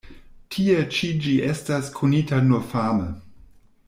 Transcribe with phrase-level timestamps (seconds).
[0.53, 3.07] Tie ĉi ĝi estas konita nur fame.